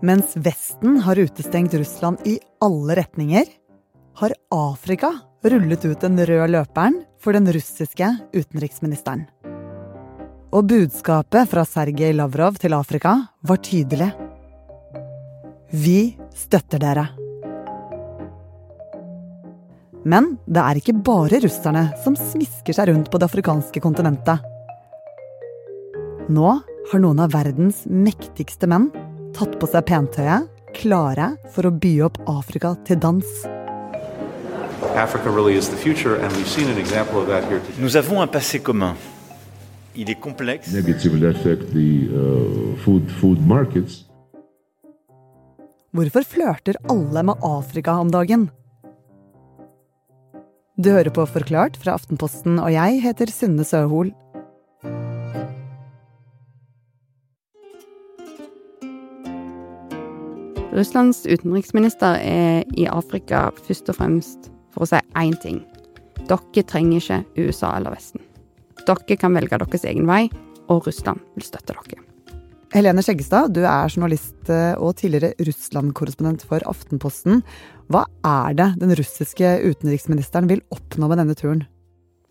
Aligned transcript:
Mens 0.00 0.32
Vesten 0.36 0.96
har 1.04 1.18
utestengt 1.18 1.74
Russland 1.74 2.18
i 2.24 2.38
alle 2.60 2.94
retninger, 2.96 3.44
har 4.16 4.32
Afrika 4.48 5.12
rullet 5.44 5.84
ut 5.84 6.00
den 6.00 6.16
røde 6.16 6.46
løperen 6.54 7.02
for 7.20 7.36
den 7.36 7.48
russiske 7.52 8.08
utenriksministeren. 8.32 9.26
Og 10.56 10.64
budskapet 10.72 11.50
fra 11.52 11.66
Sergej 11.68 12.14
Lavrov 12.16 12.56
til 12.58 12.74
Afrika 12.74 13.12
var 13.44 13.60
tydelig. 13.60 14.08
Vi 15.70 16.16
støtter 16.34 16.80
dere. 16.80 17.04
Men 20.08 20.32
det 20.48 20.64
er 20.64 20.80
ikke 20.80 20.96
bare 20.96 21.42
russerne 21.44 21.90
som 22.00 22.16
smisker 22.16 22.72
seg 22.72 22.88
rundt 22.88 23.12
på 23.12 23.20
det 23.20 23.28
afrikanske 23.28 23.84
kontinentet. 23.84 24.40
Nå 26.32 26.56
har 26.90 27.04
noen 27.04 27.20
av 27.20 27.36
verdens 27.36 27.84
mektigste 27.84 28.64
menn 28.70 28.88
tatt 29.36 29.56
på 29.60 29.68
seg 29.70 29.86
pentøyet, 29.88 30.48
klare 30.76 31.34
for 31.54 31.68
å 31.68 31.72
by 31.74 31.94
opp 32.06 32.20
Afrika 32.30 32.74
til 32.86 33.00
dans. 33.02 33.26
Nous 37.78 37.96
avons 37.96 38.20
un 38.22 38.26
passé 38.26 38.60
commun. 38.60 38.94
Il 39.96 40.08
est 40.10 40.20
complexe. 40.20 40.72
Negatively 40.72 41.26
affect 41.26 41.72
the 41.72 42.08
uh, 42.12 42.76
food, 42.84 43.10
food 43.20 43.46
markets. 43.46 44.04
Hvorfor 45.90 46.22
flørter 46.22 46.78
alle 46.88 47.22
med 47.26 47.42
Afrika 47.42 47.96
om 47.98 48.10
dagen? 48.10 48.46
Du 50.78 50.92
hører 50.94 51.10
på 51.10 51.26
Forklart 51.26 51.74
fra 51.76 51.96
Aftenposten, 51.98 52.60
og 52.62 52.70
jeg 52.72 53.02
heter 53.02 53.32
Synne 53.34 53.66
Søhol. 53.66 54.14
Russlands 60.70 61.24
utenriksminister 61.26 62.20
er 62.22 62.60
i 62.78 62.84
Afrika 62.86 63.48
først 63.66 63.88
og 63.90 63.96
fremst 63.98 64.50
for 64.70 64.84
å 64.84 64.90
si 64.92 65.00
én 65.18 65.34
ting. 65.42 65.64
Dere 66.28 66.62
trenger 66.62 67.00
ikke 67.00 67.48
USA 67.48 67.72
eller 67.74 67.96
Vesten. 67.96 68.22
Dere 68.86 69.16
kan 69.18 69.34
velge 69.34 69.58
deres 69.58 69.86
egen 69.90 70.06
vei, 70.06 70.28
og 70.70 70.86
Russland 70.86 71.18
vil 71.34 71.48
støtte 71.48 71.74
dere. 71.74 72.04
Helene 72.70 73.02
Skjeggestad, 73.02 73.50
du 73.50 73.64
er 73.66 73.90
journalist 73.90 74.46
eh, 74.46 74.78
og 74.78 74.94
tidligere 75.00 75.34
Russland-korrespondent 75.42 76.44
for 76.46 76.62
Aftenposten. 76.70 77.42
Hva 77.90 78.04
er 78.22 78.54
det 78.54 78.68
den 78.78 78.94
russiske 78.94 79.56
utenriksministeren 79.66 80.46
vil 80.52 80.62
oppnå 80.70 81.10
med 81.10 81.18
denne 81.18 81.34
turen? 81.34 81.64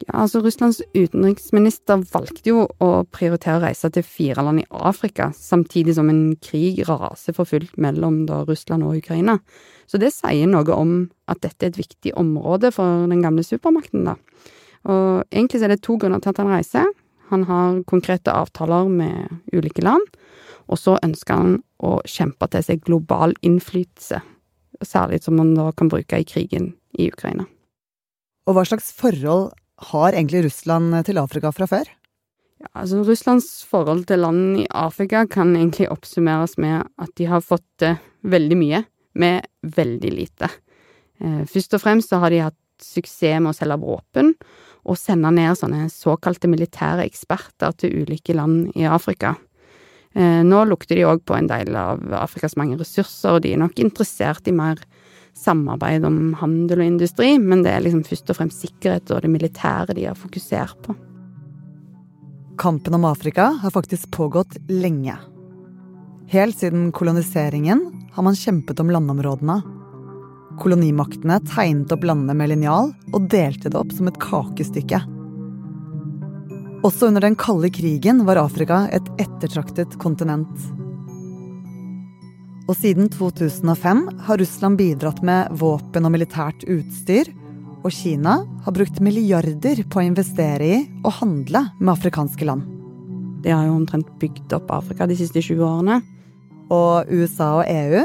Ja, 0.07 0.21
altså 0.23 0.39
Russlands 0.39 0.79
utenriksminister 0.95 1.99
valgte 2.13 2.53
jo 2.53 2.61
å 2.79 2.89
prioritere 3.11 3.57
å 3.59 3.63
reise 3.65 3.89
til 3.91 4.05
fire 4.07 4.45
land 4.45 4.61
i 4.61 4.67
Afrika, 4.71 5.29
samtidig 5.35 5.97
som 5.97 6.07
en 6.11 6.37
krig 6.39 6.79
raser 6.87 7.35
for 7.35 7.49
fullt 7.49 7.75
mellom 7.81 8.21
da 8.29 8.45
Russland 8.47 8.87
og 8.87 8.95
Ukraina. 9.01 9.39
Så 9.91 9.99
det 9.99 10.13
sier 10.15 10.47
noe 10.47 10.77
om 10.77 10.93
at 11.27 11.41
dette 11.43 11.65
er 11.65 11.73
et 11.73 11.81
viktig 11.81 12.15
område 12.19 12.71
for 12.71 13.09
den 13.11 13.25
gamle 13.25 13.43
supermakten, 13.43 14.07
da. 14.07 14.15
Og 14.87 15.27
egentlig 15.35 15.63
er 15.65 15.75
det 15.75 15.81
to 15.83 15.97
grunner 15.99 16.23
til 16.23 16.31
at 16.31 16.39
han 16.39 16.53
reiser. 16.53 16.87
Han 17.33 17.43
har 17.49 17.83
konkrete 17.89 18.31
avtaler 18.31 18.87
med 18.87 19.27
ulike 19.51 19.83
land, 19.83 20.05
og 20.71 20.79
så 20.79 20.95
ønsker 21.03 21.41
han 21.41 21.55
å 21.83 21.97
kjempe 22.07 22.47
til 22.53 22.63
seg 22.65 22.85
global 22.87 23.35
innflytelse, 23.45 24.21
særlig 24.85 25.25
som 25.25 25.41
han 25.41 25.57
da 25.57 25.73
kan 25.75 25.91
bruke 25.91 26.21
i 26.21 26.27
krigen 26.27 26.71
i 26.95 27.11
Ukraina. 27.11 27.45
Og 28.47 28.55
hva 28.55 28.63
slags 28.65 28.93
forhold 28.95 29.51
har 29.91 30.13
egentlig 30.13 30.43
Russland 30.45 30.95
til 31.07 31.19
Afrika 31.21 31.51
fra 31.55 31.67
før? 31.69 31.89
Ja, 32.59 32.67
altså 32.81 33.03
Russlands 33.07 33.47
forhold 33.63 34.05
til 34.09 34.19
land 34.19 34.63
i 34.65 34.67
Afrika 34.75 35.23
kan 35.31 35.55
egentlig 35.55 35.87
oppsummeres 35.93 36.57
med 36.59 36.83
at 36.99 37.13
de 37.15 37.27
har 37.31 37.45
fått 37.45 37.85
eh, 37.87 38.01
veldig 38.27 38.57
mye 38.59 38.81
med 39.19 39.47
veldig 39.63 40.11
lite. 40.11 40.49
Eh, 41.23 41.45
først 41.47 41.77
og 41.77 41.83
fremst 41.85 42.11
så 42.11 42.19
har 42.19 42.33
de 42.33 42.43
hatt 42.49 42.57
suksess 42.83 43.39
med 43.39 43.53
å 43.53 43.55
selge 43.55 43.79
våpen 43.79 44.33
og 44.89 44.99
sende 44.99 45.31
ned 45.35 45.55
sånne 45.59 45.87
såkalte 45.91 46.49
militære 46.51 47.05
eksperter 47.07 47.75
til 47.79 48.03
ulike 48.03 48.35
land 48.35 48.73
i 48.75 48.87
Afrika. 48.87 49.35
Eh, 50.15 50.41
nå 50.43 50.63
lukter 50.67 50.99
de 50.99 51.07
òg 51.07 51.23
på 51.27 51.35
en 51.37 51.47
del 51.47 51.75
av 51.79 52.01
Afrikas 52.19 52.57
mange 52.59 52.79
ressurser, 52.79 53.37
og 53.37 53.43
de 53.45 53.53
er 53.53 53.61
nok 53.61 53.79
interessert 53.79 54.47
i 54.49 54.55
mer 54.55 54.81
samarbeid 55.39 56.05
om 56.07 56.33
handel 56.39 56.83
og 56.83 56.89
industri, 56.91 57.33
men 57.39 57.63
det 57.65 57.73
er 57.73 57.83
liksom 57.85 58.03
først 58.07 58.31
og 58.31 58.39
fremst 58.39 58.65
sikkerhet 58.65 59.11
og 59.15 59.23
det 59.23 59.31
militære 59.31 59.95
de 59.97 60.07
har 60.09 60.19
fokusert 60.19 60.79
på. 60.85 60.95
Kampen 62.59 62.97
om 62.97 63.07
Afrika 63.07 63.53
har 63.61 63.71
faktisk 63.71 64.11
pågått 64.11 64.57
lenge. 64.67 65.15
Helt 66.29 66.59
siden 66.59 66.91
koloniseringen 66.91 67.85
har 68.13 68.25
man 68.25 68.35
kjempet 68.35 68.79
om 68.83 68.91
landområdene. 68.91 69.61
Kolonimaktene 70.59 71.39
tegnet 71.47 71.93
opp 71.95 72.03
landene 72.03 72.35
med 72.35 72.51
linjal 72.51 72.91
og 73.13 73.29
delte 73.31 73.71
det 73.71 73.79
opp 73.79 73.95
som 73.95 74.11
et 74.11 74.19
kakestykke. 74.19 74.99
Også 76.83 77.09
under 77.09 77.23
den 77.23 77.39
kalde 77.39 77.71
krigen 77.75 78.25
var 78.27 78.39
Afrika 78.39 78.85
et 78.95 79.07
ettertraktet 79.19 79.97
kontinent. 79.99 80.78
Og 82.69 82.77
siden 82.77 83.07
2005 83.09 84.01
har 84.27 84.37
Russland 84.37 84.77
bidratt 84.77 85.23
med 85.25 85.49
våpen 85.57 86.05
og 86.05 86.13
militært 86.13 86.67
utstyr, 86.69 87.31
og 87.79 87.89
Kina 87.95 88.43
har 88.65 88.75
brukt 88.75 88.99
milliarder 89.01 89.81
på 89.89 90.01
å 90.01 90.05
investere 90.05 90.67
i 90.67 90.77
og 90.99 91.15
handle 91.21 91.63
med 91.79 91.93
afrikanske 91.95 92.45
land. 92.45 92.67
De 93.41 93.53
har 93.55 93.65
jo 93.65 93.77
omtrent 93.79 94.11
bygd 94.21 94.53
opp 94.53 94.69
Afrika 94.75 95.07
de 95.09 95.17
siste 95.17 95.41
20 95.41 95.63
årene. 95.65 96.01
Og 96.69 97.09
USA 97.09 97.47
og 97.61 97.71
EU? 97.71 98.03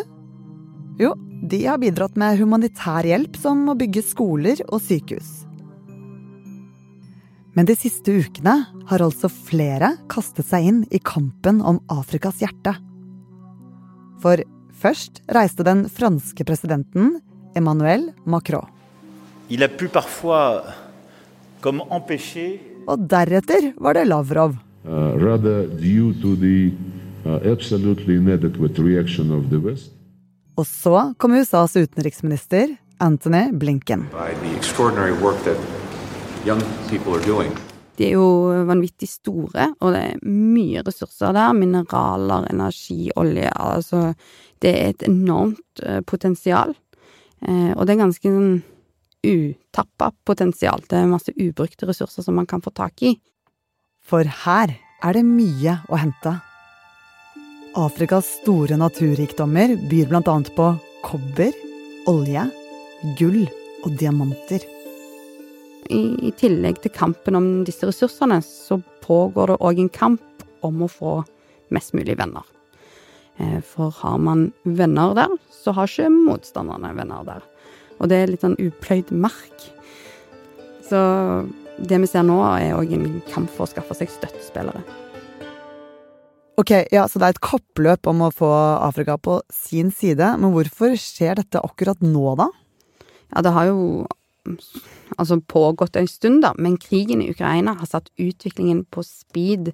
Jo, 1.02 1.10
de 1.44 1.60
har 1.66 1.82
bidratt 1.82 2.16
med 2.16 2.38
humanitær 2.38 3.04
hjelp, 3.04 3.36
som 3.36 3.66
å 3.68 3.76
bygge 3.76 4.04
skoler 4.06 4.62
og 4.70 4.80
sykehus. 4.80 5.42
Men 7.54 7.68
de 7.68 7.76
siste 7.76 8.14
ukene 8.14 8.56
har 8.88 9.04
altså 9.04 9.28
flere 9.28 9.92
kastet 10.10 10.48
seg 10.48 10.70
inn 10.70 10.80
i 10.94 11.02
kampen 11.02 11.60
om 11.60 11.82
Afrikas 11.92 12.40
hjerte. 12.40 12.72
For 14.22 14.40
først 14.80 15.22
reiste 15.32 15.64
den 15.66 15.86
franske 15.88 16.44
presidenten 16.44 17.20
Emmanuel 17.56 18.12
Macron. 18.24 18.68
Og 22.86 23.08
deretter 23.08 23.72
var 23.80 23.94
det 23.94 24.06
Lavrov. 24.08 24.56
Uh, 24.84 25.16
rather 25.16 25.66
due 25.80 26.12
to 26.20 26.36
the 26.36 26.72
uh, 27.24 27.40
absolutely 27.50 28.16
inadequate 28.16 28.78
reaction 28.78 29.30
of 29.30 29.48
the 29.48 29.58
West. 29.58 29.90
Og 30.56 30.66
så 30.66 31.14
kom 31.18 31.32
USAs 31.34 31.76
utenriksminister 31.76 32.76
Anthony 33.00 33.50
Blinken. 33.52 34.06
By 34.12 34.34
the 34.42 34.56
extraordinary 34.56 35.16
work 35.22 35.42
that 35.44 35.56
young 36.46 36.60
people 36.90 37.18
doing. 37.26 37.73
De 37.98 38.08
er 38.08 38.16
jo 38.16 38.28
vanvittig 38.66 39.08
store, 39.08 39.68
og 39.78 39.94
det 39.94 40.00
er 40.02 40.22
mye 40.26 40.82
ressurser 40.86 41.34
der. 41.36 41.54
Mineraler, 41.54 42.48
energi, 42.50 43.10
olje. 43.20 43.50
Altså, 43.54 44.08
det 44.64 44.72
er 44.74 44.94
et 44.94 45.04
enormt 45.06 45.84
uh, 45.84 46.00
potensial. 46.06 46.74
Uh, 47.44 47.72
og 47.76 47.84
det 47.84 47.94
er 47.94 48.02
ganske 48.02 48.32
sånn 48.34 48.56
utappa 49.24 50.10
potensial. 50.26 50.82
Det 50.88 50.98
er 50.98 51.08
masse 51.08 51.32
ubrukte 51.38 51.88
ressurser 51.88 52.26
som 52.26 52.36
man 52.38 52.48
kan 52.50 52.64
få 52.64 52.74
tak 52.74 53.04
i. 53.06 53.14
For 54.04 54.26
her 54.44 54.74
er 55.04 55.16
det 55.16 55.24
mye 55.24 55.78
å 55.88 56.00
hente. 56.00 56.34
Afrikas 57.74 58.28
store 58.42 58.76
naturrikdommer 58.78 59.74
byr 59.90 60.10
blant 60.10 60.28
annet 60.30 60.52
på 60.54 60.68
kobber, 61.04 61.56
olje, 62.10 62.46
gull 63.18 63.42
og 63.84 63.98
diamanter. 64.00 64.73
I, 65.92 66.02
I, 66.28 66.30
tillegg 66.38 66.80
til 66.82 66.92
kampen 66.94 67.36
om 67.36 67.48
disse 67.66 67.86
ressursene, 67.88 68.40
så 68.44 68.80
pågår 69.04 69.52
det 69.52 69.60
òg 69.60 69.80
en 69.82 69.92
kamp 69.92 70.44
om 70.64 70.84
å 70.84 70.90
få 70.90 71.18
mest 71.74 71.94
mulig 71.96 72.16
venner. 72.20 72.46
Eh, 73.36 73.60
for 73.66 73.92
har 74.00 74.18
man 74.22 74.48
venner 74.64 75.14
der, 75.18 75.34
så 75.52 75.74
har 75.76 75.90
ikke 75.90 76.12
motstanderne 76.12 76.94
venner 76.96 77.26
der. 77.26 77.44
Og 78.00 78.10
det 78.10 78.20
er 78.20 78.32
litt 78.32 78.44
sånn 78.44 78.58
upløyd 78.60 79.12
mark. 79.12 79.68
Så 80.84 81.00
det 81.78 82.00
vi 82.00 82.10
ser 82.10 82.26
nå, 82.26 82.38
er 82.56 82.76
òg 82.78 82.92
en 82.94 83.20
kamp 83.32 83.50
for 83.52 83.66
å 83.66 83.72
skaffe 83.72 83.96
seg 83.98 84.12
støttespillere. 84.12 84.84
Ok, 86.60 86.70
ja, 86.94 87.08
Så 87.08 87.18
det 87.18 87.26
er 87.26 87.34
et 87.34 87.42
kappløp 87.42 88.06
om 88.06 88.20
å 88.22 88.34
få 88.34 88.48
Afrika 88.78 89.16
på 89.18 89.40
sin 89.50 89.90
side. 89.90 90.36
Men 90.38 90.52
hvorfor 90.54 90.94
skjer 90.94 91.40
dette 91.40 91.58
akkurat 91.58 91.98
nå, 92.04 92.36
da? 92.38 92.46
Ja, 93.34 93.42
det 93.42 93.52
har 93.56 93.66
jo 93.72 94.06
altså 95.16 95.40
pågått 95.40 95.96
en 95.96 96.08
stund, 96.08 96.42
da, 96.44 96.52
men 96.58 96.76
krigen 96.80 97.22
i 97.22 97.30
Ukraina 97.30 97.76
har 97.78 97.88
satt 97.90 98.10
utviklingen 98.20 98.84
på 98.90 99.04
speed. 99.06 99.72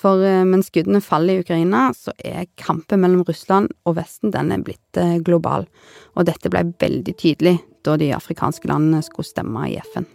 For 0.00 0.22
eh, 0.24 0.44
mens 0.48 0.70
skuddene 0.70 1.02
faller 1.04 1.38
i 1.38 1.44
Ukraina, 1.44 1.90
så 1.96 2.14
er 2.16 2.48
kampen 2.60 3.02
mellom 3.02 3.24
Russland 3.28 3.72
og 3.84 3.98
Vesten 3.98 4.32
den 4.34 4.52
er 4.54 4.64
blitt 4.64 5.00
eh, 5.00 5.18
global. 5.24 5.68
Og 6.16 6.28
dette 6.28 6.52
ble 6.52 6.64
veldig 6.80 7.16
tydelig 7.20 7.58
da 7.84 7.96
de 8.00 8.12
afrikanske 8.16 8.68
landene 8.68 9.02
skulle 9.04 9.28
stemme 9.28 9.68
i 9.68 9.78
FN. 9.92 10.08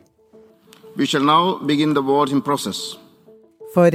We 0.96 1.06
shall 1.06 1.26
now 1.26 1.60
begin 1.66 1.94
the 1.94 2.02
voting 2.02 2.42
process. 2.42 2.96
For 3.74 3.92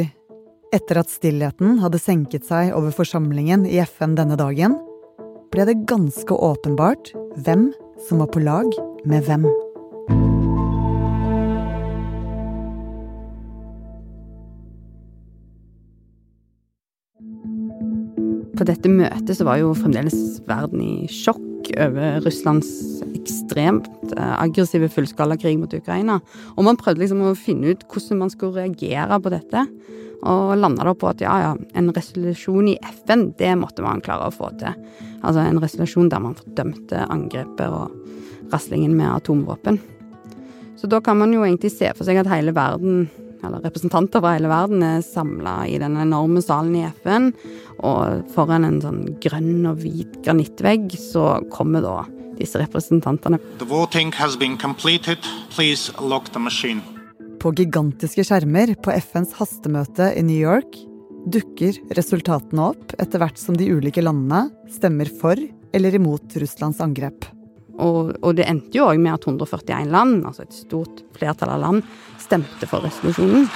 etter 0.71 1.01
at 1.01 1.11
stillheten 1.11 1.81
hadde 1.83 1.99
senket 1.99 2.47
seg 2.47 2.75
over 2.77 2.95
forsamlingen 2.95 3.65
i 3.67 3.81
FN 3.89 4.15
denne 4.19 4.37
dagen, 4.39 4.77
ble 5.51 5.67
det 5.67 5.81
ganske 5.91 6.31
åpenbart 6.31 7.11
hvem 7.43 7.71
som 8.07 8.23
var 8.23 8.31
på 8.31 8.45
lag 8.45 8.71
med 9.09 9.27
hvem. 9.27 9.49
På 18.61 18.67
dette 18.69 18.91
møtet 18.93 19.39
så 19.39 19.47
var 19.49 19.57
jo 19.57 19.71
fremdeles 19.73 20.43
verden 20.45 20.83
i 20.85 21.07
sjokk 21.09 21.71
over 21.81 22.19
Russlands 22.21 22.69
ekstremt 23.17 23.87
eh, 24.13 24.35
aggressive 24.37 24.91
fullskalakrig 24.93 25.55
mot 25.63 25.73
Ukraina. 25.73 26.19
Og 26.59 26.67
man 26.67 26.77
prøvde 26.77 27.01
liksom 27.01 27.23
å 27.25 27.31
finne 27.39 27.73
ut 27.73 27.87
hvordan 27.89 28.21
man 28.21 28.33
skulle 28.33 28.67
reagere 28.67 29.17
på 29.17 29.33
dette. 29.33 29.63
Og 30.29 30.53
landa 30.61 30.85
da 30.85 30.93
på 30.93 31.09
at 31.09 31.25
ja, 31.25 31.39
ja, 31.41 31.55
en 31.57 31.89
resolusjon 31.97 32.69
i 32.75 32.77
FN, 33.01 33.31
det 33.41 33.55
måtte 33.57 33.81
man 33.87 34.05
klare 34.05 34.29
å 34.29 34.35
få 34.35 34.51
til. 34.61 34.77
Altså 35.25 35.47
en 35.47 35.63
resolusjon 35.65 36.13
der 36.13 36.21
man 36.21 36.37
fordømte 36.37 37.07
angrepet 37.09 37.65
og 37.65 38.53
raslingen 38.53 38.93
med 38.99 39.09
atomvåpen. 39.15 39.81
Så 40.77 40.93
da 40.93 41.01
kan 41.01 41.17
man 41.17 41.33
jo 41.33 41.47
egentlig 41.49 41.73
se 41.73 41.89
for 41.97 42.05
seg 42.05 42.21
at 42.21 42.29
hele 42.29 42.53
verden 42.53 43.07
eller 43.45 43.63
representanter 43.65 44.23
fra 44.23 44.35
hele 44.37 44.51
verden, 44.51 44.83
er 44.85 45.05
samla 45.05 45.57
i 45.71 45.79
den 45.81 45.97
enorme 46.01 46.43
salen 46.45 46.77
i 46.79 46.87
FN. 47.03 47.31
Og 47.81 48.31
foran 48.35 48.67
en 48.69 48.81
sånn 48.85 49.03
grønn 49.23 49.67
og 49.71 49.83
hvit 49.85 50.21
granittvegg 50.25 50.95
så 51.01 51.41
kommer 51.53 51.85
da 51.85 51.97
disse 52.41 52.61
representantene. 52.61 53.41
På 57.41 57.53
gigantiske 57.57 58.25
skjermer 58.29 58.75
på 58.85 58.93
FNs 58.93 59.35
hastemøte 59.39 60.13
i 60.17 60.25
New 60.25 60.41
York 60.41 60.77
dukker 61.31 61.77
resultatene 61.97 62.71
opp 62.73 62.95
etter 63.01 63.21
hvert 63.21 63.41
som 63.41 63.57
de 63.57 63.69
ulike 63.69 64.05
landene 64.05 64.49
stemmer 64.73 65.09
for 65.21 65.41
eller 65.73 65.97
imot 65.97 66.37
Russlands 66.41 66.81
angrep. 66.85 67.29
Og, 67.81 68.13
og 68.21 68.37
det 68.37 68.47
endte 68.49 68.77
jo 68.77 68.89
òg 68.91 69.01
med 69.01 69.15
at 69.15 69.27
141 69.27 69.89
land, 69.91 70.25
altså 70.27 70.45
et 70.45 70.57
stort 70.57 71.03
flertall 71.17 71.55
av 71.55 71.63
land, 71.63 71.85
stemte 72.21 72.69
for 72.69 72.85
resolusjonen. 72.85 73.49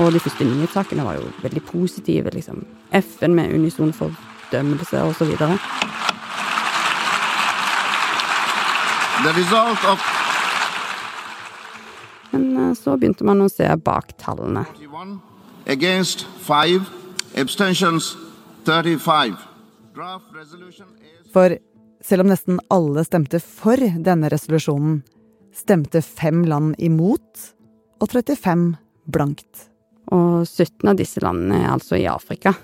Og 0.00 0.12
de 0.14 0.20
første 0.22 0.46
nyhetssakene 0.46 1.04
var 1.04 1.18
jo 1.18 1.30
veldig 1.42 1.62
positive. 1.66 2.30
liksom. 2.34 2.64
FN 2.92 3.34
med 3.34 3.54
unison 3.54 3.92
fordømmelse 3.92 5.02
osv. 5.02 5.34
Men 12.30 12.56
eh, 12.56 12.74
så 12.78 12.96
begynte 12.96 13.26
man 13.26 13.42
å 13.42 13.50
se 13.52 13.66
bak 13.84 14.14
tallene. 14.22 14.64
For 21.34 21.58
selv 22.04 22.24
om 22.24 22.30
nesten 22.32 22.60
alle 22.72 23.04
stemte 23.04 23.40
for 23.42 23.80
denne 23.80 24.30
resolusjonen, 24.32 25.00
stemte 25.54 26.02
fem 26.04 26.44
land 26.48 26.78
imot 26.78 27.50
og 28.00 28.08
35 28.08 28.72
blankt. 29.10 29.66
Og 30.10 30.46
17 30.46 30.90
av 30.90 30.98
disse 30.98 31.22
landene 31.22 31.60
er 31.62 31.72
altså 31.74 31.98
i 31.98 32.08
Afrika. 32.10 32.54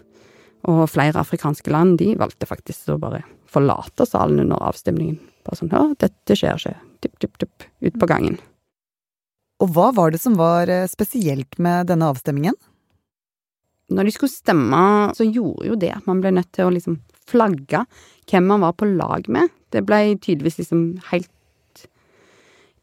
Og 0.66 0.86
flere 0.90 1.20
afrikanske 1.22 1.70
land 1.70 1.98
de 2.00 2.14
valgte 2.18 2.48
faktisk 2.48 2.90
å 2.90 3.00
bare 3.02 3.22
forlate 3.50 4.06
salen 4.08 4.42
under 4.42 4.62
avstemningen. 4.66 5.18
Bare 5.46 5.58
sånn 5.60 5.70
'Å, 5.70 5.94
dette 5.98 6.34
skjer 6.34 6.58
ikke. 6.58 6.76
Tipp, 7.00 7.18
tipp, 7.18 7.38
tipp. 7.38 7.66
Ut 7.82 7.98
på 7.98 8.06
gangen. 8.06 8.38
Og 9.62 9.70
hva 9.72 9.92
var 9.94 10.10
det 10.10 10.20
som 10.20 10.34
var 10.36 10.68
eh, 10.68 10.88
spesielt 10.90 11.58
med 11.58 11.86
denne 11.86 12.08
avstemmingen? 12.10 12.54
Når 13.88 14.04
de 14.04 14.12
skulle 14.12 14.34
stemme, 14.34 15.14
så 15.14 15.24
gjorde 15.24 15.68
jo 15.70 15.76
det 15.76 15.92
at 15.94 16.06
man 16.06 16.20
ble 16.20 16.34
nødt 16.34 16.50
til 16.52 16.66
å 16.66 16.74
liksom 16.74 16.98
flagge 17.30 17.84
hvem 18.30 18.46
man 18.50 18.62
var 18.64 18.76
på 18.78 18.88
lag 18.90 19.28
med. 19.32 19.52
Det 19.74 19.84
ble 19.86 20.16
tydeligvis 20.18 20.60
liksom 20.62 20.84
helt 21.10 21.30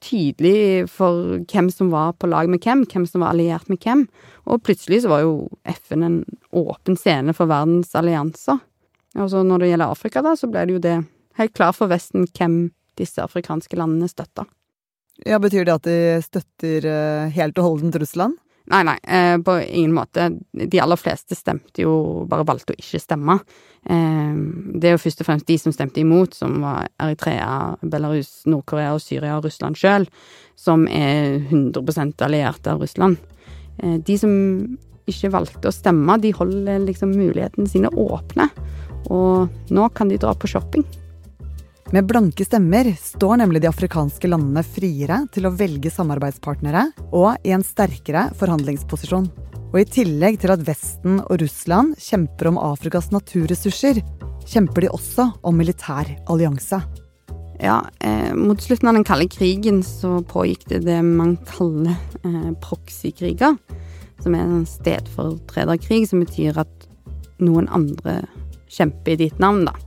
tydelig 0.03 0.89
for 0.91 1.39
hvem 1.47 1.69
som 1.71 1.91
var 1.93 2.13
på 2.19 2.27
lag 2.27 2.49
med 2.51 2.63
hvem, 2.63 2.83
hvem 2.89 3.05
som 3.07 3.23
var 3.23 3.33
alliert 3.33 3.69
med 3.71 3.79
hvem. 3.83 4.05
Og 4.51 4.63
plutselig 4.65 5.03
så 5.03 5.11
var 5.13 5.23
jo 5.23 5.35
FN 5.69 6.03
en 6.03 6.19
åpen 6.51 6.99
scene 6.99 7.35
for 7.35 7.51
verdens 7.51 7.93
allianser. 7.95 8.59
Og 9.19 9.29
så 9.31 9.43
når 9.45 9.63
det 9.63 9.71
gjelder 9.71 9.93
Afrika, 9.93 10.23
da, 10.25 10.35
så 10.35 10.49
ble 10.51 10.65
det 10.67 10.75
jo 10.75 10.83
det 10.83 10.97
helt 11.39 11.55
klart 11.55 11.77
for 11.77 11.91
Vesten 11.91 12.27
hvem 12.33 12.57
disse 12.99 13.21
afrikanske 13.23 13.77
landene 13.79 14.09
støtta. 14.09 14.45
Ja, 15.25 15.37
Betyr 15.41 15.65
det 15.67 15.75
at 15.77 15.87
de 15.87 15.97
støtter 16.25 16.87
eh, 16.89 17.33
helt 17.35 17.59
og 17.61 17.67
holdent 17.67 17.97
Russland? 18.01 18.39
Nei, 18.71 18.83
nei, 18.87 18.97
eh, 19.03 19.37
på 19.43 19.57
ingen 19.59 19.93
måte. 19.93 20.29
De 20.51 20.79
aller 20.79 20.95
fleste 20.95 21.35
stemte 21.35 21.83
jo 21.83 22.23
Bare 22.29 22.45
valgte 22.47 22.71
å 22.71 22.79
ikke 22.79 23.01
stemme. 23.01 23.35
Eh, 23.83 24.37
det 24.79 24.87
er 24.87 24.95
jo 24.95 25.01
først 25.03 25.23
og 25.23 25.27
fremst 25.27 25.49
de 25.49 25.57
som 25.59 25.75
stemte 25.75 25.99
imot, 25.99 26.37
som 26.37 26.61
var 26.63 26.87
Eritrea, 27.01 27.75
Belarus, 27.81 28.31
Nord-Korea 28.47 28.93
og 28.95 29.03
Syria 29.03 29.35
og 29.37 29.49
Russland 29.49 29.79
sjøl, 29.79 30.07
som 30.55 30.87
er 30.87 31.41
100 31.49 32.23
allierte 32.23 32.71
av 32.71 32.79
Russland. 32.79 33.19
Eh, 33.79 33.97
de 33.99 34.17
som 34.17 34.31
ikke 35.11 35.33
valgte 35.33 35.67
å 35.67 35.75
stemme, 35.75 36.15
de 36.23 36.31
holder 36.31 36.85
liksom 36.87 37.11
mulighetene 37.11 37.67
sine 37.67 37.91
åpne. 37.91 38.47
Og 39.11 39.73
nå 39.75 39.89
kan 39.93 40.07
de 40.07 40.21
dra 40.21 40.31
på 40.31 40.47
shopping. 40.47 40.85
Med 41.93 42.07
blanke 42.09 42.41
stemmer 42.41 42.87
står 42.97 43.37
nemlig 43.37 43.59
de 43.61 43.67
afrikanske 43.69 44.25
landene 44.25 44.63
friere 44.65 45.19
til 45.29 45.45
å 45.45 45.51
velge 45.53 45.91
samarbeidspartnere 45.93 46.87
og 47.13 47.45
i 47.45 47.51
en 47.53 47.61
sterkere 47.61 48.23
forhandlingsposisjon. 48.39 49.27
Og 49.67 49.77
i 49.77 49.85
tillegg 49.85 50.39
til 50.41 50.55
at 50.55 50.63
Vesten 50.65 51.19
og 51.21 51.37
Russland 51.43 51.93
kjemper 52.01 52.49
om 52.49 52.57
Afrikas 52.57 53.11
naturressurser, 53.13 54.01
kjemper 54.49 54.87
de 54.87 54.91
også 54.97 55.27
om 55.45 55.61
militær 55.61 56.09
allianse. 56.33 56.81
Ja, 57.61 57.83
eh, 58.01 58.33
mot 58.33 58.57
slutten 58.57 58.89
av 58.89 58.97
den 58.97 59.05
kalde 59.05 59.29
krigen 59.29 59.85
så 59.85 60.17
pågikk 60.25 60.65
det 60.73 60.81
det 60.89 60.97
man 61.05 61.37
kaller 61.45 61.93
eh, 62.25 62.51
proxykriger. 62.65 63.53
Som 64.25 64.33
er 64.33 64.47
en 64.49 64.65
stedfortrederkrig, 64.65 66.07
som 66.09 66.25
betyr 66.25 66.57
at 66.65 66.91
noen 67.37 67.69
andre 67.69 68.23
kjemper 68.65 69.13
i 69.13 69.27
ditt 69.27 69.37
navn, 69.37 69.67
da. 69.69 69.77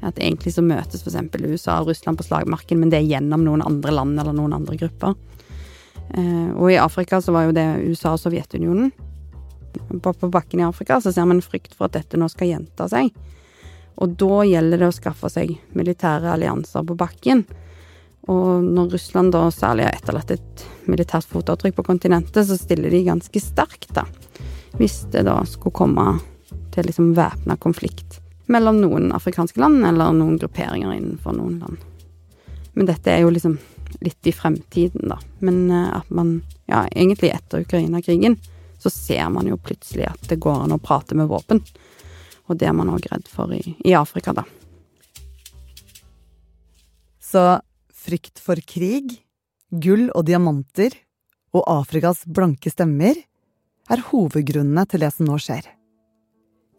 At 0.00 0.18
egentlig 0.18 0.54
så 0.54 0.64
møtes 0.64 1.02
f.eks. 1.04 1.18
USA 1.44 1.80
og 1.80 1.90
Russland 1.90 2.18
på 2.18 2.24
slagmarken, 2.24 2.80
men 2.80 2.92
det 2.92 3.00
er 3.00 3.10
gjennom 3.10 3.44
noen 3.44 3.64
andre 3.64 3.92
land 3.92 4.20
eller 4.20 4.36
noen 4.36 4.56
andre 4.56 4.78
grupper. 4.80 5.16
Eh, 6.14 6.50
og 6.56 6.70
i 6.72 6.78
Afrika 6.80 7.20
så 7.20 7.34
var 7.36 7.46
jo 7.46 7.56
det 7.56 7.66
USA 7.84 8.14
og 8.16 8.22
Sovjetunionen. 8.22 8.90
På, 10.02 10.14
bakken 10.32 10.62
i 10.62 10.66
Afrika 10.66 10.98
så 11.00 11.12
ser 11.14 11.28
man 11.30 11.44
frykt 11.44 11.76
for 11.76 11.86
at 11.86 11.98
dette 11.98 12.18
nå 12.18 12.30
skal 12.32 12.54
gjenta 12.54 12.88
seg. 12.90 13.12
Og 14.00 14.16
da 14.18 14.40
gjelder 14.48 14.80
det 14.80 14.88
å 14.88 14.96
skaffe 14.96 15.28
seg 15.30 15.52
militære 15.76 16.32
allianser 16.32 16.86
på 16.88 16.96
bakken. 16.98 17.44
Og 18.32 18.64
når 18.64 18.96
Russland 18.96 19.34
da 19.34 19.46
særlig 19.52 19.86
har 19.86 19.98
etterlatt 19.98 20.32
et 20.34 20.64
militært 20.90 21.28
fotavtrykk 21.28 21.76
på 21.76 21.86
kontinentet, 21.92 22.46
så 22.48 22.56
stiller 22.58 22.92
de 22.92 23.04
ganske 23.06 23.42
sterkt, 23.42 23.92
da. 23.96 24.06
Hvis 24.80 25.02
det 25.12 25.26
da 25.28 25.36
skulle 25.48 25.76
komme 25.76 26.06
til 26.74 26.86
liksom 26.88 27.12
væpna 27.16 27.58
konflikt 27.60 28.20
mellom 28.50 28.80
noen 28.82 29.10
afrikanske 29.14 29.60
land, 29.62 29.84
eller 29.86 30.14
noen 30.16 30.38
grupperinger 30.40 30.92
innenfor 30.96 31.36
noen 31.36 31.58
land. 31.62 31.84
Men 32.74 32.88
dette 32.88 33.12
er 33.12 33.22
jo 33.24 33.32
liksom 33.34 33.58
litt 34.00 34.26
i 34.26 34.32
fremtiden, 34.34 35.08
da. 35.10 35.18
Men 35.44 35.70
eh, 35.70 35.88
at 35.98 36.10
man, 36.14 36.40
ja, 36.70 36.84
egentlig 36.90 37.32
etter 37.34 37.64
Ukraina-krigen, 37.66 38.38
så 38.80 38.90
ser 38.90 39.28
man 39.30 39.48
jo 39.50 39.58
plutselig 39.60 40.06
at 40.08 40.28
det 40.30 40.40
går 40.40 40.64
an 40.64 40.74
å 40.76 40.80
prate 40.82 41.18
med 41.18 41.28
våpen. 41.30 41.60
Og 42.48 42.58
det 42.58 42.70
er 42.70 42.76
man 42.76 42.90
òg 42.92 43.06
redd 43.10 43.28
for 43.30 43.52
i, 43.54 43.60
i 43.84 43.94
Afrika, 43.98 44.34
da. 44.34 44.46
Så 47.20 47.42
frykt 47.94 48.40
for 48.42 48.58
krig, 48.66 49.20
gull 49.70 50.08
og 50.16 50.24
diamanter 50.26 50.96
og 51.54 51.66
Afrikas 51.70 52.24
blanke 52.26 52.72
stemmer 52.72 53.18
er 53.90 54.08
hovedgrunnene 54.10 54.86
til 54.88 55.04
det 55.04 55.12
som 55.14 55.28
nå 55.28 55.36
skjer. 55.42 55.66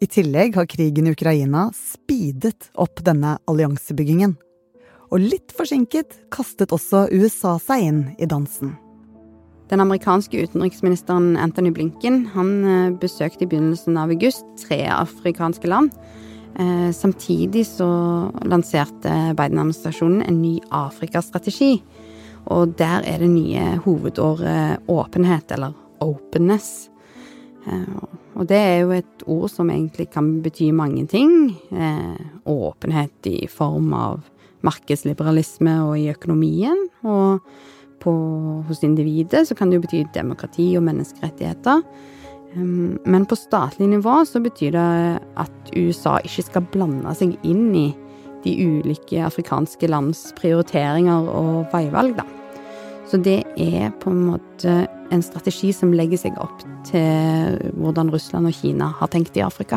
I 0.02 0.06
tillegg 0.10 0.56
har 0.58 0.66
krigen 0.66 1.06
i 1.06 1.12
Ukraina 1.14 1.68
speedet 1.76 2.72
opp 2.74 3.04
denne 3.06 3.36
alliansebyggingen. 3.46 4.32
Og 5.14 5.22
litt 5.22 5.52
forsinket 5.54 6.16
kastet 6.34 6.72
også 6.74 7.04
USA 7.12 7.52
seg 7.62 7.84
inn 7.86 8.00
i 8.18 8.26
dansen. 8.26 8.72
Den 9.70 9.84
amerikanske 9.84 10.42
utenriksministeren 10.42 11.36
Anthony 11.38 11.70
Blinken 11.70 12.24
han 12.34 12.50
eh, 12.66 12.90
besøkte 12.98 13.46
i 13.46 13.50
begynnelsen 13.52 14.00
av 14.00 14.10
august 14.10 14.42
tre 14.64 14.80
afrikanske 14.90 15.70
land. 15.70 15.94
Eh, 16.58 16.90
samtidig 16.90 17.62
så 17.70 17.86
lanserte 18.42 19.14
Biden-administrasjonen 19.38 20.26
en 20.26 20.42
ny 20.42 20.56
Afrikastrategi. 20.82 21.76
Og 22.50 22.74
der 22.74 23.06
er 23.06 23.22
det 23.22 23.30
nye 23.30 23.76
hovedåret 23.86 24.82
åpenhet, 24.90 25.54
eller 25.54 25.78
openness. 26.02 26.88
Eh, 28.32 28.38
og 28.40 28.48
det 28.48 28.58
er 28.58 28.78
jo 28.82 28.94
et 28.96 29.24
ord 29.26 29.50
som 29.50 29.70
egentlig 29.70 30.10
kan 30.12 30.42
bety 30.42 30.70
mange 30.72 31.06
ting. 31.06 31.52
Eh, 31.72 32.16
åpenhet 32.46 33.26
i 33.26 33.46
form 33.46 33.92
av 33.94 34.22
markedsliberalisme 34.62 35.76
og 35.84 35.98
i 35.98 36.10
økonomien. 36.10 36.88
Og 37.04 37.40
på, 38.02 38.12
hos 38.66 38.82
individet 38.82 39.46
så 39.48 39.54
kan 39.54 39.70
det 39.70 39.78
jo 39.78 39.86
bety 39.86 40.04
demokrati 40.14 40.76
og 40.76 40.86
menneskerettigheter. 40.88 41.82
Men 42.52 43.24
på 43.24 43.36
statlig 43.38 43.88
nivå 43.88 44.26
så 44.28 44.42
betyr 44.42 44.74
det 44.74 45.20
at 45.40 45.70
USA 45.72 46.18
ikke 46.20 46.44
skal 46.44 46.66
blande 46.74 47.14
seg 47.16 47.38
inn 47.48 47.70
i 47.72 47.86
de 48.44 48.52
ulike 48.60 49.22
afrikanske 49.24 49.88
lands 49.88 50.32
prioriteringer 50.36 51.30
og 51.32 51.72
veivalg, 51.72 52.18
da. 52.18 52.41
Så 53.12 53.18
det 53.20 53.42
er 53.60 53.90
på 54.00 54.08
en 54.08 54.22
måte 54.24 54.74
en 55.12 55.20
strategi 55.20 55.68
som 55.76 55.90
legger 55.92 56.16
seg 56.16 56.38
opp 56.40 56.62
til 56.88 57.58
hvordan 57.76 58.08
Russland 58.08 58.48
og 58.48 58.54
Kina 58.56 58.86
har 58.96 59.10
tenkt 59.12 59.36
i 59.36 59.42
Afrika. 59.44 59.76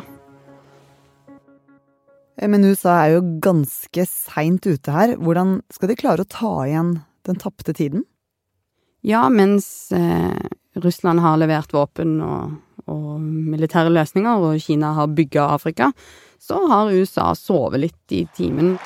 Men 2.40 2.64
USA 2.64 2.94
er 3.02 3.18
jo 3.18 3.26
ganske 3.44 4.06
seint 4.08 4.64
ute 4.64 4.96
her. 4.96 5.18
Hvordan 5.20 5.58
skal 5.68 5.92
de 5.92 5.98
klare 6.00 6.24
å 6.24 6.32
ta 6.32 6.54
igjen 6.64 6.94
den 7.28 7.42
tapte 7.42 7.76
tiden? 7.76 8.06
Ja, 9.04 9.26
mens 9.28 9.92
eh, 9.92 10.40
Russland 10.80 11.20
har 11.20 11.36
levert 11.42 11.76
våpen 11.76 12.22
og, 12.24 12.56
og, 12.88 13.20
militære 13.20 13.92
løsninger, 13.92 14.48
og 14.48 14.64
Kina 14.64 14.94
har 14.96 15.12
bygga 15.12 15.50
Afrika, 15.58 15.92
så 16.40 16.64
har 16.72 16.96
USA 16.96 17.34
sovet 17.36 17.84
litt 17.84 18.16
i 18.16 18.24
timen. 18.40 18.78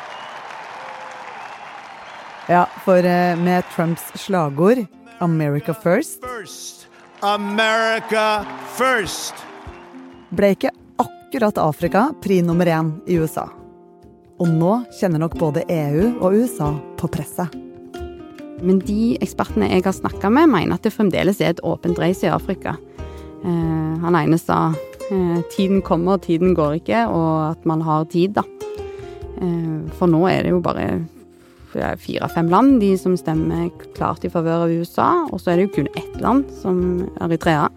Ja, 2.50 2.66
for 2.82 2.98
eh, 2.98 3.38
med 3.38 3.64
Trumps 3.76 4.02
slagord 4.16 4.78
'America 5.20 5.74
first', 5.84 6.26
First. 6.26 6.88
America 7.20 8.46
first. 8.78 9.34
ble 10.30 10.50
ikke 10.56 10.72
akkurat 10.98 11.58
Afrika 11.58 12.08
pri 12.22 12.42
nummer 12.42 12.66
én 12.66 12.90
i 13.06 13.20
USA. 13.20 13.46
Og 14.40 14.48
nå 14.48 14.84
kjenner 15.00 15.20
nok 15.20 15.38
både 15.38 15.62
EU 15.70 16.08
og 16.22 16.34
USA 16.34 16.72
på 16.98 17.08
presset. 17.08 17.54
Men 18.64 18.80
de 18.80 19.18
ekspertene 19.22 19.70
jeg 19.70 19.86
har 19.86 19.94
snakka 19.94 20.30
med, 20.30 20.50
mener 20.50 20.74
at 20.74 20.82
det 20.82 20.94
fremdeles 20.94 21.42
er 21.42 21.54
et 21.54 21.64
åpent 21.64 22.00
race 22.00 22.26
i 22.26 22.34
Afrika. 22.34 22.78
Eh, 23.46 23.94
han 24.02 24.16
ene 24.16 24.42
sa 24.42 24.74
eh, 25.12 25.38
tiden 25.54 25.82
kommer, 25.82 26.18
tiden 26.18 26.56
går 26.56 26.82
ikke, 26.82 27.06
og 27.14 27.52
at 27.52 27.66
man 27.66 27.82
har 27.82 28.06
tid, 28.06 28.34
da. 28.42 28.44
Eh, 29.38 29.94
for 30.02 30.08
nå 30.08 30.26
er 30.26 30.44
det 30.44 30.58
jo 30.58 30.66
bare 30.66 31.06
fire-fem 31.72 32.50
land 32.52 32.80
de 32.82 32.94
som 32.98 33.16
stemmer 33.18 33.70
klart 33.98 34.26
i 34.26 34.32
favør 34.32 34.66
av 34.66 34.74
USA, 34.74 35.10
og 35.30 35.42
så 35.42 35.52
er 35.52 35.60
det 35.60 35.68
jo 35.68 35.76
kun 35.78 35.90
ett 36.00 36.20
land, 36.24 36.50
som 36.62 36.82
Eritrea, 37.22 37.70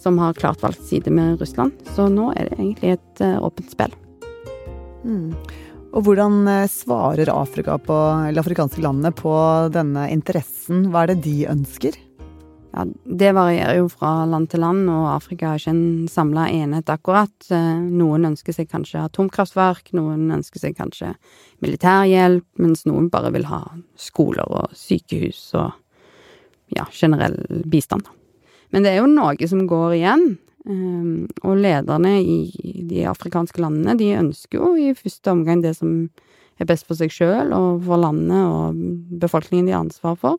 som 0.00 0.18
har 0.18 0.38
klart 0.38 0.62
valgt 0.62 0.84
side 0.88 1.12
med 1.12 1.40
Russland. 1.40 1.72
Så 1.94 2.08
nå 2.12 2.30
er 2.34 2.48
det 2.48 2.58
egentlig 2.58 2.94
et 2.96 3.24
uh, 3.24 3.38
åpent 3.46 3.72
spill. 3.72 3.94
Mm. 5.04 5.34
Og 5.90 6.04
hvordan 6.06 6.44
eh, 6.46 6.68
svarer 6.70 7.32
Afrika 7.32 7.74
på, 7.82 7.96
eller 8.28 8.44
afrikanske 8.44 8.82
landene 8.84 9.10
på 9.16 9.32
denne 9.74 10.06
interessen? 10.12 10.84
Hva 10.92 11.02
er 11.02 11.14
det 11.14 11.24
de 11.24 11.36
ønsker? 11.50 11.96
Ja, 12.72 12.84
Det 13.04 13.32
varierer 13.34 13.80
jo 13.80 13.88
fra 13.90 14.24
land 14.30 14.50
til 14.52 14.62
land, 14.62 14.86
og 14.90 15.08
Afrika 15.16 15.50
er 15.50 15.58
ikke 15.58 15.72
en 15.74 16.08
samla 16.10 16.46
enhet 16.54 16.90
akkurat. 16.92 17.34
Eh, 17.50 17.80
noen 17.82 18.28
ønsker 18.30 18.54
seg 18.54 18.70
kanskje 18.70 19.02
atomkraftverk, 19.02 19.90
noen 19.98 20.30
ønsker 20.30 20.62
seg 20.62 20.76
kanskje 20.78 21.14
militærhjelp, 21.64 22.46
mens 22.62 22.86
noen 22.86 23.10
bare 23.10 23.32
vil 23.34 23.48
ha 23.50 23.64
skoler 23.98 24.46
og 24.46 24.70
sykehus 24.76 25.42
og 25.58 25.72
ja, 26.76 26.86
generell 26.94 27.40
bistand. 27.66 28.06
Men 28.70 28.86
det 28.86 28.94
er 28.94 29.02
jo 29.02 29.10
noe 29.10 29.50
som 29.50 29.66
går 29.66 29.98
igjen. 29.98 30.24
Um, 30.68 31.24
og 31.40 31.56
lederne 31.56 32.18
i 32.20 32.82
de 32.84 33.06
afrikanske 33.08 33.62
landene, 33.62 33.96
de 33.96 34.10
ønsker 34.18 34.60
jo 34.60 34.74
i 34.76 34.90
første 34.94 35.32
omgang 35.32 35.62
det 35.64 35.72
som 35.78 36.10
er 36.60 36.68
best 36.68 36.84
for 36.84 36.98
seg 36.98 37.12
sjøl 37.14 37.54
og 37.56 37.80
for 37.86 38.02
landet 38.02 38.42
og 38.44 38.82
befolkningen 39.22 39.70
de 39.70 39.72
har 39.72 39.86
ansvar 39.86 40.18
for. 40.20 40.36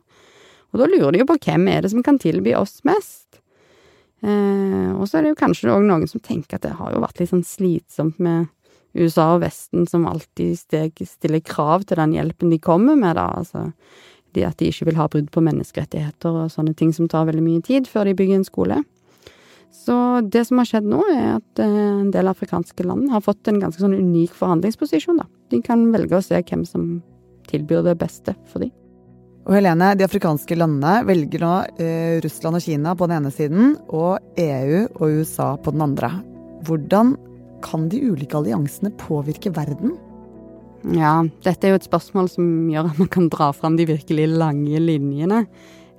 Og 0.72 0.80
da 0.80 0.88
lurer 0.88 1.12
de 1.12 1.22
jo 1.22 1.28
på 1.28 1.38
hvem 1.44 1.68
er 1.68 1.84
det 1.84 1.92
som 1.92 2.04
kan 2.04 2.18
tilby 2.20 2.54
oss 2.56 2.80
mest. 2.88 3.42
Eh, 4.22 4.90
og 4.94 5.04
så 5.08 5.18
er 5.18 5.26
det 5.26 5.34
jo 5.34 5.40
kanskje 5.42 5.72
òg 5.72 5.84
noen 5.84 6.08
som 6.10 6.22
tenker 6.22 6.56
at 6.56 6.66
det 6.66 6.76
har 6.78 6.94
jo 6.94 7.02
vært 7.02 7.20
litt 7.20 7.32
sånn 7.32 7.46
slitsomt 7.46 8.20
med 8.22 8.48
USA 8.94 9.32
og 9.36 9.42
Vesten 9.42 9.86
som 9.88 10.06
alltid 10.08 10.58
stiller 11.08 11.40
krav 11.44 11.86
til 11.88 11.98
den 12.00 12.14
hjelpen 12.16 12.52
de 12.52 12.60
kommer 12.62 12.96
med, 12.98 13.16
da. 13.16 13.28
Altså 13.40 13.70
de 14.32 14.46
at 14.48 14.56
de 14.60 14.70
ikke 14.72 14.88
vil 14.88 14.98
ha 15.00 15.08
brudd 15.12 15.28
på 15.32 15.42
menneskerettigheter 15.44 16.42
og 16.44 16.52
sånne 16.52 16.74
ting 16.76 16.92
som 16.96 17.08
tar 17.10 17.26
veldig 17.28 17.44
mye 17.44 17.64
tid 17.64 17.88
før 17.90 18.08
de 18.08 18.16
bygger 18.16 18.40
en 18.40 18.48
skole. 18.48 18.80
Så 19.72 19.96
det 20.28 20.44
som 20.48 20.60
har 20.60 20.68
skjedd 20.68 20.88
nå, 20.88 21.00
er 21.12 21.38
at 21.38 21.62
eh, 21.64 21.78
en 22.02 22.12
del 22.12 22.28
afrikanske 22.28 22.84
land 22.86 23.10
har 23.12 23.24
fått 23.24 23.48
en 23.48 23.60
ganske 23.60 23.80
sånn 23.80 23.96
unik 23.96 24.36
forhandlingsposisjon, 24.36 25.20
da. 25.20 25.28
De 25.52 25.60
kan 25.64 25.84
velge 25.92 26.18
å 26.18 26.24
se 26.24 26.40
hvem 26.40 26.64
som 26.68 26.94
tilbyr 27.48 27.84
det 27.88 27.96
beste 28.00 28.36
for 28.52 28.64
dem. 28.64 28.72
Og 29.42 29.56
Helene, 29.56 29.88
de 29.98 30.06
afrikanske 30.06 30.54
landene 30.54 31.00
velger 31.08 31.42
nå 31.42 31.52
eh, 31.82 32.20
Russland 32.22 32.60
og 32.60 32.62
Kina 32.62 32.92
på 32.94 33.08
den 33.10 33.16
ene 33.18 33.32
siden, 33.34 33.72
og 33.90 34.22
EU 34.38 34.84
og 35.00 35.16
USA 35.18 35.48
på 35.58 35.72
den 35.74 35.82
andre. 35.82 36.12
Hvordan 36.62 37.16
kan 37.62 37.88
de 37.90 37.98
ulike 38.06 38.38
alliansene 38.38 38.92
påvirke 39.00 39.50
verden? 39.54 39.96
Ja, 40.94 41.20
dette 41.42 41.66
er 41.66 41.74
jo 41.74 41.80
et 41.80 41.88
spørsmål 41.88 42.30
som 42.30 42.46
gjør 42.70 42.92
at 42.92 43.00
man 43.02 43.10
kan 43.10 43.26
dra 43.30 43.50
fram 43.54 43.78
de 43.78 43.86
virkelig 43.90 44.28
lange 44.30 44.82
linjene. 44.82 45.44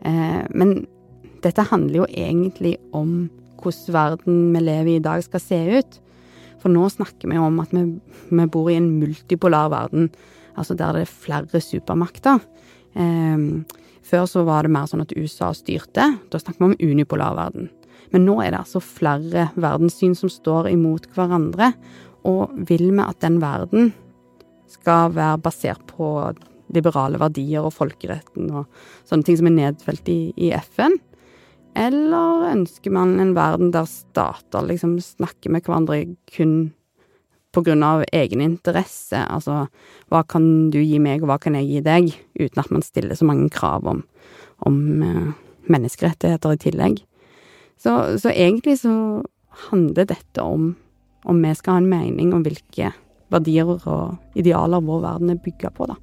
Eh, 0.07 0.41
men 0.55 0.85
dette 1.43 1.67
handler 1.67 2.03
jo 2.03 2.09
egentlig 2.11 2.77
om 2.95 3.25
hvordan 3.63 3.95
verden 3.95 4.39
vi 4.51 4.63
lever 4.63 4.91
i 4.93 4.97
i 4.99 5.03
dag 5.03 5.23
skal 5.23 5.43
se 5.43 5.59
ut. 5.79 5.99
For 6.63 6.71
nå 6.71 6.87
snakker 6.91 7.27
vi 7.31 7.39
om 7.39 7.59
at 7.63 7.75
vi, 7.75 7.83
vi 8.31 8.47
bor 8.51 8.71
i 8.71 8.79
en 8.79 8.91
multipolar 9.01 9.67
verden, 9.71 10.09
altså 10.55 10.75
der 10.79 10.95
det 10.95 11.05
er 11.05 11.15
flere 11.27 11.63
supermakter. 11.63 12.39
Eh, 12.93 13.45
før 14.03 14.27
så 14.29 14.43
var 14.47 14.65
det 14.65 14.73
mer 14.75 14.89
sånn 14.89 15.03
at 15.05 15.15
USA 15.15 15.53
styrte. 15.55 16.09
Da 16.29 16.41
snakker 16.41 16.63
vi 16.63 16.71
om 16.71 16.93
unipolar 16.93 17.37
verden. 17.39 17.69
Men 18.13 18.27
nå 18.27 18.37
er 18.43 18.53
det 18.53 18.61
altså 18.61 18.83
flere 18.83 19.49
verdenssyn 19.57 20.13
som 20.17 20.29
står 20.29 20.69
imot 20.73 21.07
hverandre. 21.15 21.71
Og 22.29 22.51
vil 22.69 22.91
vi 22.91 23.03
at 23.03 23.23
den 23.23 23.39
verden 23.43 23.93
skal 24.71 25.13
være 25.15 25.41
basert 25.43 25.81
på 25.89 26.09
liberale 26.73 27.19
verdier 27.21 27.65
og 27.65 27.75
folkeretten 27.75 28.49
og 28.49 28.69
sånne 29.09 29.27
ting 29.27 29.37
som 29.39 29.49
er 29.49 29.57
nedfelt 29.57 30.07
i, 30.09 30.21
i 30.37 30.53
FN? 30.73 30.95
Eller 31.77 32.51
ønsker 32.51 32.93
man 32.93 33.17
en 33.21 33.33
verden 33.37 33.71
der 33.73 33.89
stater 33.89 34.65
liksom 34.67 34.99
snakker 35.01 35.53
med 35.53 35.65
hverandre 35.65 36.03
kun 36.35 36.73
på 37.53 37.63
grunn 37.65 37.83
av 37.85 38.03
egen 38.11 38.41
interesse? 38.43 39.19
Altså, 39.21 39.67
hva 40.11 40.23
kan 40.27 40.69
du 40.73 40.79
gi 40.81 40.99
meg, 41.01 41.23
og 41.23 41.31
hva 41.31 41.39
kan 41.41 41.57
jeg 41.59 41.69
gi 41.69 41.81
deg? 41.85 42.13
Uten 42.39 42.63
at 42.63 42.71
man 42.73 42.85
stiller 42.85 43.17
så 43.17 43.27
mange 43.29 43.49
krav 43.53 43.85
om, 43.89 44.03
om 44.65 44.79
uh, 45.03 45.33
menneskerettigheter 45.71 46.55
i 46.55 46.61
tillegg. 46.65 47.03
Så, 47.79 48.17
så, 48.21 48.31
egentlig 48.31 48.79
så 48.81 48.95
handler 49.69 50.09
dette 50.09 50.43
om 50.43 50.73
om 51.23 51.39
vi 51.39 51.53
skal 51.55 51.77
ha 51.77 51.79
en 51.79 51.87
mening 51.87 52.33
om 52.35 52.41
hvilke 52.43 52.89
verdier 53.31 53.69
og 53.69 54.39
idealer 54.39 54.83
vår 54.83 55.05
verden 55.05 55.31
er 55.31 55.39
bygga 55.39 55.71
på, 55.71 55.87
da. 55.87 55.95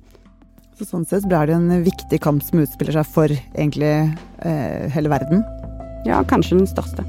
Så 0.80 0.86
sånn 0.88 1.04
sett 1.04 1.28
blir 1.28 1.50
det 1.50 1.58
en 1.58 1.84
viktig 1.84 2.22
kamp 2.24 2.40
som 2.46 2.62
utspiller 2.62 2.96
seg 2.96 3.12
for 3.12 3.36
egentlig 3.52 3.92
eh, 4.00 4.88
hele 4.94 5.12
verden? 5.12 5.44
Ja, 6.08 6.24
kanskje 6.24 6.62
den 6.62 6.70
største. 6.70 7.04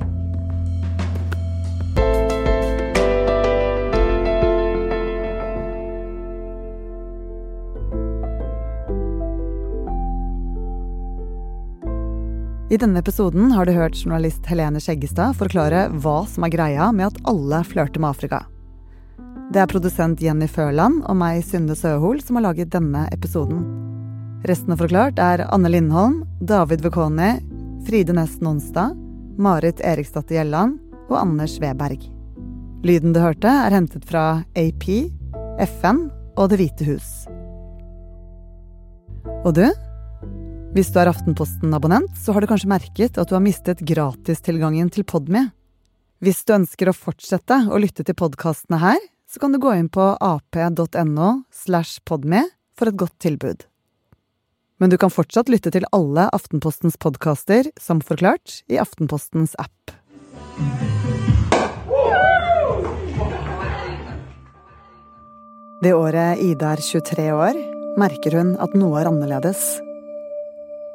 I 12.71 12.77
denne 12.77 12.99
episoden 12.99 13.51
har 13.51 13.65
du 13.65 13.73
hørt 13.75 13.97
journalist 13.99 14.45
Helene 14.47 14.79
Skjeggestad 14.79 15.35
forklare 15.35 15.89
hva 15.91 16.21
som 16.23 16.45
er 16.47 16.53
greia 16.53 16.85
med 16.95 17.09
at 17.09 17.17
alle 17.27 17.57
flørter 17.67 17.99
med 17.99 18.13
Afrika. 18.13 18.39
Det 19.51 19.59
er 19.59 19.67
produsent 19.67 20.23
Jenny 20.23 20.47
Førland 20.47 21.01
og 21.03 21.17
meg, 21.19 21.41
Synne 21.43 21.75
Søhol, 21.75 22.21
som 22.23 22.39
har 22.39 22.45
laget 22.45 22.71
denne 22.71 23.01
episoden. 23.11 23.65
Resten 24.47 24.71
av 24.71 24.79
Forklart 24.79 25.19
er 25.19 25.43
Anne 25.51 25.73
Lindholm, 25.73 26.21
David 26.39 26.87
Vekoni, 26.87 27.33
Fride 27.89 28.15
Næss 28.15 28.39
Nonstad, 28.39 28.95
Marit 29.35 29.83
Eriksdatter 29.83 30.39
Gjelland 30.39 30.79
og 31.09 31.19
Anders 31.25 31.59
Weberg. 31.59 32.07
Lyden 32.87 33.11
du 33.11 33.19
hørte, 33.19 33.51
er 33.51 33.75
hentet 33.81 34.07
fra 34.07 34.45
AP, 34.55 34.87
FN 35.67 36.05
og 36.37 36.53
Det 36.55 36.63
hvite 36.63 36.87
hus. 36.87 37.15
Og 39.43 39.57
du? 39.59 39.67
Hvis 40.71 40.87
du 40.95 41.01
er 41.01 41.09
Aftenposten-abonnent, 41.11 42.13
så 42.15 42.31
har 42.31 42.39
du 42.39 42.47
kanskje 42.47 42.69
merket 42.71 43.17
at 43.19 43.27
du 43.27 43.33
har 43.35 43.43
mistet 43.43 43.81
gratistilgangen 43.83 44.87
til 44.87 45.03
Podme. 45.03 45.49
Hvis 46.23 46.45
du 46.47 46.53
ønsker 46.55 46.87
å 46.87 46.93
fortsette 46.95 47.57
å 47.67 47.79
lytte 47.81 48.05
til 48.07 48.15
podkastene 48.15 48.79
her, 48.79 49.01
så 49.27 49.41
kan 49.43 49.51
du 49.51 49.59
gå 49.59 49.73
inn 49.75 49.89
på 49.91 50.05
ap.no 50.15 51.33
slash 51.51 51.99
podme 52.07 52.45
for 52.79 52.87
et 52.87 52.99
godt 53.03 53.17
tilbud. 53.19 53.67
Men 54.79 54.95
du 54.95 54.95
kan 54.95 55.11
fortsatt 55.11 55.51
lytte 55.51 55.75
til 55.75 55.89
alle 55.91 56.29
Aftenpostens 56.31 56.95
podkaster 56.95 57.67
som 57.75 57.99
forklart 57.99 58.61
i 58.71 58.79
Aftenpostens 58.79 59.59
app. 59.59 59.91
Det 65.83 65.91
året 65.99 66.39
Ida 66.39 66.77
er 66.77 66.87
23 66.95 67.31
år, 67.35 67.63
merker 67.99 68.39
hun 68.39 68.55
at 68.55 68.71
noe 68.79 69.03
er 69.03 69.11
annerledes. 69.11 69.81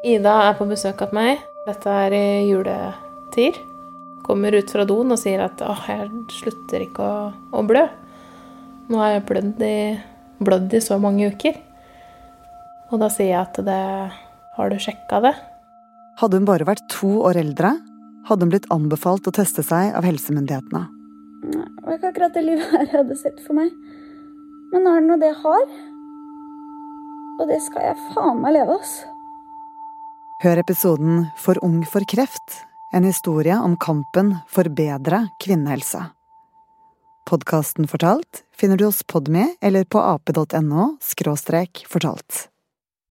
Ida 0.06 0.32
er 0.46 0.52
på 0.54 0.68
besøk 0.70 1.00
hos 1.02 1.14
meg. 1.16 1.40
Dette 1.66 1.90
er 1.90 2.14
i 2.14 2.26
juletid. 2.46 3.56
kommer 4.22 4.54
ut 4.54 4.70
fra 4.70 4.84
doen 4.86 5.10
og 5.14 5.18
sier 5.18 5.40
at 5.42 5.62
åh, 5.62 5.80
jeg 5.86 6.10
slutter 6.30 6.84
ikke 6.84 7.02
å, 7.02 7.16
å 7.50 7.62
blø. 7.66 7.82
Nå 8.86 9.00
har 9.02 9.16
jeg 9.16 9.24
blødd 9.26 9.64
i, 9.66 9.78
blødd 10.38 10.76
i 10.78 10.80
så 10.82 10.98
mange 11.02 11.32
uker. 11.34 11.58
Og 12.90 13.02
da 13.02 13.08
sier 13.10 13.32
jeg 13.32 13.40
at 13.40 13.58
det 13.66 13.82
Har 14.56 14.70
du 14.70 14.78
sjekka 14.78 15.20
det? 15.26 15.34
Hadde 16.22 16.38
hun 16.38 16.46
bare 16.48 16.68
vært 16.68 16.86
to 16.88 17.10
år 17.28 17.36
eldre, 17.42 17.74
hadde 18.30 18.46
hun 18.46 18.54
blitt 18.54 18.70
anbefalt 18.72 19.26
å 19.26 19.34
teste 19.34 19.66
seg 19.66 19.90
av 19.90 20.06
helsemyndighetene. 20.06 20.84
Det 21.50 21.82
var 21.82 21.98
ikke 21.98 22.12
akkurat 22.14 22.38
det 22.38 22.46
livet 22.46 22.70
her 22.70 22.86
jeg 22.86 22.94
hadde 22.94 23.18
sett 23.18 23.42
for 23.42 23.58
meg. 23.58 23.74
Men 24.70 24.86
nå 24.86 24.94
er 24.94 25.02
det 25.02 25.10
nå 25.10 25.18
det 25.20 25.34
jeg 25.34 25.42
har. 25.42 25.68
Og 27.36 27.44
det 27.50 27.60
skal 27.66 27.90
jeg 27.90 28.08
faen 28.14 28.40
meg 28.46 28.54
leve, 28.56 28.78
altså. 28.78 29.15
Hør 30.44 30.58
episoden 30.60 31.30
For 31.40 31.56
ung 31.64 31.78
for 31.88 32.04
kreft, 32.04 32.58
en 32.92 33.06
historie 33.08 33.56
om 33.56 33.72
kampen 33.80 34.34
for 34.52 34.68
bedre 34.68 35.22
kvinnehelse. 35.40 36.02
Podkasten 37.26 37.88
Fortalt 37.88 38.42
finner 38.52 38.76
du 38.76 38.84
hos 38.84 39.00
Podme 39.08 39.48
eller 39.64 39.88
på 39.88 39.96
ap.no 39.96 40.90
fortalt. 41.88 42.50